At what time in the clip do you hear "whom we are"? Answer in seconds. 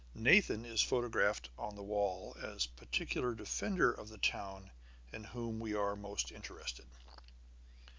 5.25-5.95